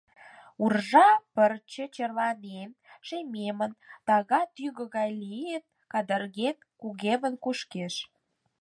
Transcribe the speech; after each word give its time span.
Уржа 0.63 1.07
пырче, 1.33 1.85
черланен, 1.95 2.69
шемемын, 3.07 3.71
тага 4.07 4.41
тӱкӧ 4.55 4.83
гай 4.95 5.09
лийын, 5.21 5.63
кадырген, 5.91 6.55
кугемын 6.81 7.33
кушкеш. 7.43 7.95